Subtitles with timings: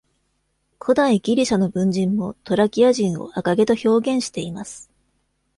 [0.79, 4.89] 古代ギリシャの文人もトラキア人を赤毛と表現しています。